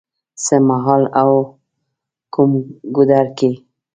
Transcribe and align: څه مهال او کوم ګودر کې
څه 0.43 0.55
مهال 0.69 1.03
او 1.21 1.31
کوم 2.33 2.51
ګودر 2.95 3.25
کې 3.37 3.51